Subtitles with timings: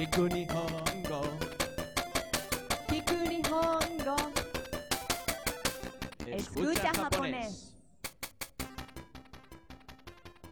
[0.00, 1.20] Kiku Nihongo.
[2.88, 4.16] Kiku Nihongo.
[6.24, 7.74] Escucha japonés.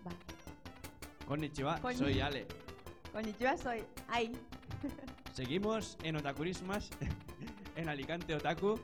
[0.04, 0.16] Vale.
[1.26, 2.46] Konnichiwa, Konni- soy Ale.
[3.10, 4.32] Konnichiwa, soy Ai.
[5.32, 6.90] Seguimos en Otakurismas,
[7.76, 8.78] en Alicante Otaku,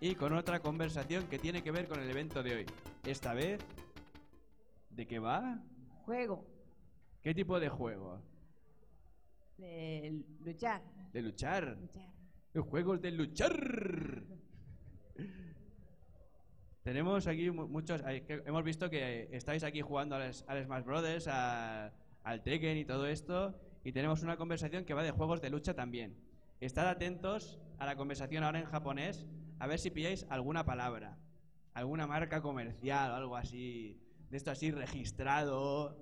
[0.00, 2.66] y con otra conversación que tiene que ver con el evento de hoy.
[3.04, 3.60] Esta vez,
[4.88, 5.58] ¿de qué va?
[6.06, 6.46] Juego
[7.20, 8.22] ¿Qué tipo de juego?
[9.58, 10.82] De luchar.
[11.12, 11.76] De luchar.
[11.80, 12.08] Luchar.
[12.54, 14.22] Los juegos de luchar.
[16.82, 18.00] Tenemos aquí mu- muchos.
[18.02, 21.92] que- Hemos visto que estáis aquí jugando al Smash Brothers, a-
[22.24, 23.60] al Tekken y todo esto.
[23.84, 26.16] Y tenemos una conversación que va de juegos de lucha también.
[26.60, 29.26] Estad atentos a la conversación ahora en japonés,
[29.58, 31.18] a ver si pilláis alguna palabra,
[31.74, 34.00] alguna marca comercial o algo así,
[34.30, 35.96] de esto así registrado.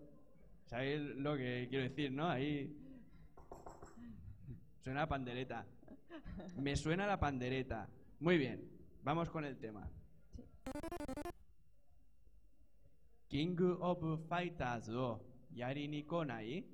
[0.66, 2.28] ¿Sabéis lo que quiero decir, no?
[2.28, 2.74] Ahí.
[4.85, 5.65] Suena la pandereta.
[6.57, 7.87] Me suena la pandereta.
[8.19, 8.69] Muy bien,
[9.03, 9.89] vamos con el tema.
[13.29, 15.21] King of Fighters を
[15.53, 16.65] やりに来ない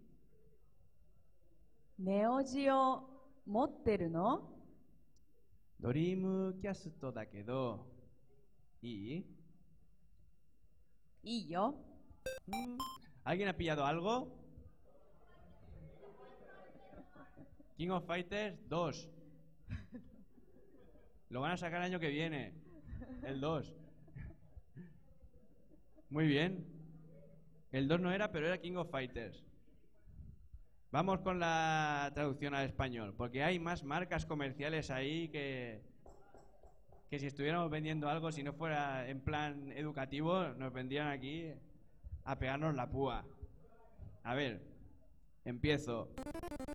[2.00, 3.04] ネオジオ
[3.46, 4.50] 持ってるの
[5.80, 7.86] ドリームキャストだけど、
[8.82, 9.38] いい
[11.24, 11.76] Y yo.
[12.48, 12.78] Mm,
[13.26, 14.41] ¿Alguien ha pillado algo?
[17.83, 19.11] King of Fighters 2.
[21.31, 22.55] Lo van a sacar el año que viene.
[23.25, 23.75] El 2.
[26.09, 26.65] Muy bien.
[27.73, 29.45] El 2 no era, pero era King of Fighters.
[30.93, 35.83] Vamos con la traducción al español, porque hay más marcas comerciales ahí que,
[37.11, 41.53] que si estuviéramos vendiendo algo, si no fuera en plan educativo, nos vendrían aquí
[42.23, 43.25] a pegarnos la púa.
[44.23, 44.72] A ver,
[45.45, 46.09] Empiezo.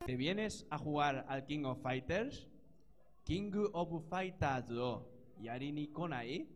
[0.06, 2.50] ¿Te vienes a jugar al King of Fighters?
[3.24, 5.06] King of Fighters 2.
[5.40, 6.50] ¿Yarini Konai?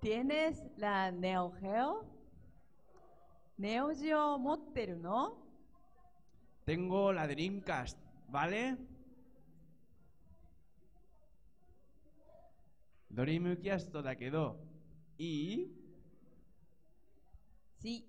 [0.00, 2.04] ¿Tienes la Neo Geo?
[3.56, 5.42] ¿Neo Geo Motel, no?
[6.64, 7.98] Tengo la Dreamcast,
[8.28, 8.76] ¿vale?
[13.08, 14.60] Dreamcast la quedó.
[15.16, 15.85] Y
[17.86, 18.04] Sí.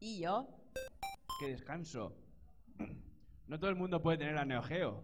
[0.00, 0.46] Y yo.
[1.40, 2.14] que descanso.
[3.46, 5.02] No todo el mundo puede tener la Neo Geo.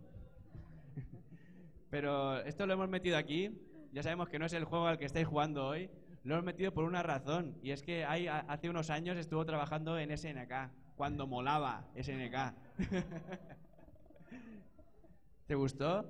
[1.88, 3.50] Pero esto lo hemos metido aquí.
[3.94, 5.88] Ya sabemos que no es el juego al que estáis jugando hoy.
[6.22, 7.56] Lo hemos metido por una razón.
[7.62, 10.70] Y es que hay, hace unos años estuvo trabajando en SNK.
[10.94, 12.36] Cuando molaba SNK.
[15.46, 16.04] ¿Te gustó?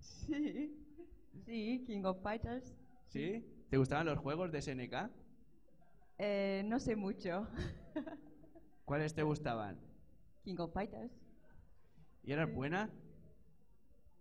[0.00, 0.76] Sí.
[1.46, 2.76] Sí, King of Fighters.
[3.06, 3.46] ¿Sí?
[3.70, 5.08] ¿Te gustaban los juegos de SNK?
[6.18, 7.46] Eh, no sé mucho.
[8.84, 9.78] ¿Cuáles te gustaban?
[10.42, 11.12] King of Fighters.
[12.24, 12.90] ¿Y eras buena?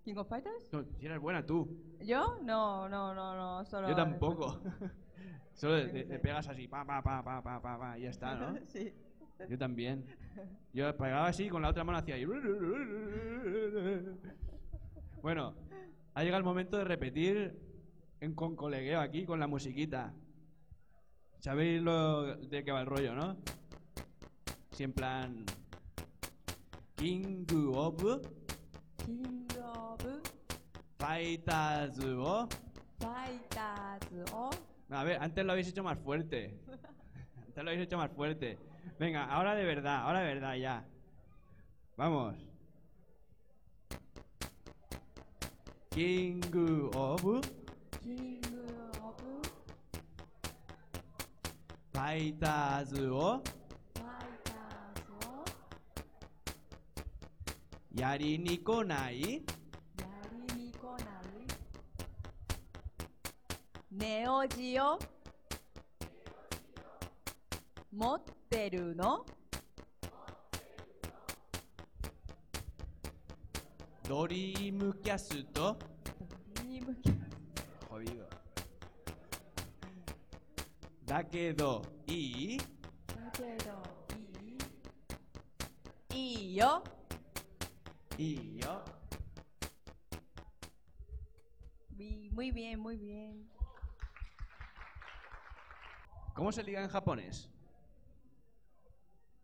[0.03, 0.71] King of Fighters.
[0.71, 1.67] No, si eras buena tú.
[2.01, 2.39] ¿Yo?
[2.43, 3.65] No, no, no, no.
[3.65, 4.61] Solo Yo tampoco.
[5.53, 8.55] Solo le pegas así, pa, pa, pa, pa, pa, pa, pa, y ya está, ¿no?
[8.67, 8.93] sí.
[9.49, 10.05] Yo también.
[10.71, 12.25] Yo pegaba así con la otra mano hacía ahí.
[15.21, 15.55] Bueno,
[16.13, 17.59] ha llegado el momento de repetir
[18.19, 20.13] en con colegueo aquí con la musiquita.
[21.47, 23.37] ¿Sabéis lo de qué va el rollo, no?
[24.71, 25.45] Si en plan.
[26.97, 28.03] King of
[29.05, 30.01] King of
[30.99, 32.49] Fighters o.
[32.99, 34.49] Fighters o
[34.89, 36.53] A ver, antes lo habéis hecho más fuerte.
[37.37, 38.57] Antes lo habéis hecho más fuerte.
[38.99, 40.85] Venga, ahora de verdad, ahora de verdad ya.
[41.95, 42.35] Vamos.
[45.91, 46.41] King
[46.93, 47.23] of
[48.03, 48.46] King
[57.93, 59.21] やりに来ない？
[59.21, 59.27] や
[60.31, 61.03] りに来ない？
[63.91, 64.97] ネオジオ？
[67.91, 69.25] 持ってるの。
[74.07, 75.77] ドリームキャスト？
[81.06, 82.64] だけどいいだ
[83.32, 83.82] けど
[86.10, 86.82] いいいいよ
[88.18, 88.84] いいよ。
[91.96, 93.48] Muy muy bien, muy bien.
[96.34, 97.48] ¿Cómo se liga en japonés?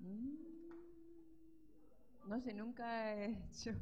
[0.00, 0.38] Mm.
[2.26, 3.73] No sé, nunca he hecho.